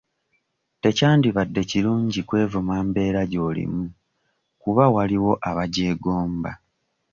Tekyandibadde 0.81 1.61
kirungi 1.69 2.21
kwevuma 2.27 2.73
mbeera 2.87 3.21
gy'olimu 3.31 3.83
kuba 4.61 4.83
waliwo 4.95 5.33
abagyegomba. 5.49 6.51